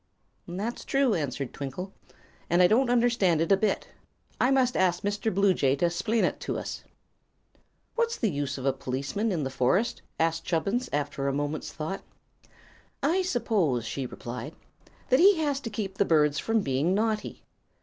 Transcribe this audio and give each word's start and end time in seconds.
"That's 0.47 0.83
true," 0.83 1.13
answered 1.13 1.53
Twinkle, 1.53 1.93
"and 2.49 2.63
I 2.63 2.65
don't 2.65 2.89
understand 2.89 3.39
it 3.39 3.51
a 3.51 3.55
bit. 3.55 3.89
I 4.39 4.49
must 4.49 4.75
ask 4.75 5.03
Mr. 5.03 5.31
Bluejay 5.31 5.75
to 5.75 5.91
'splain 5.91 6.23
it 6.23 6.39
to 6.39 6.57
us." 6.57 6.83
"What's 7.93 8.17
the 8.17 8.31
use 8.31 8.57
of 8.57 8.65
a 8.65 8.73
p'liceman 8.73 9.31
in 9.31 9.43
the 9.43 9.51
forest?" 9.51 10.01
asked 10.19 10.43
Chubbins, 10.43 10.89
after 10.91 11.27
a 11.27 11.33
moment's 11.33 11.71
thought. 11.71 12.01
"I 13.03 13.21
suppose," 13.21 13.85
she 13.85 14.07
replied, 14.07 14.55
"that 15.09 15.19
he 15.19 15.37
has 15.37 15.59
to 15.59 15.69
keep 15.69 15.99
the 15.99 16.03
birds 16.03 16.39
from 16.39 16.61
being 16.61 16.95
naughty. 16.95 17.43